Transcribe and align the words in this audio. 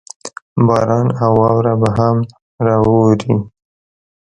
باران 0.67 1.07
او 1.23 1.31
واوره 1.41 1.73
به 1.81 1.89
هم 1.97 2.17
راووري. 2.65 3.35